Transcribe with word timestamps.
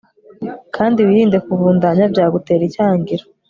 kandi 0.75 0.99
wirinde 1.07 1.37
kuvundanya, 1.47 2.03
byagutera 2.13 2.63
icyangiro 2.65 3.23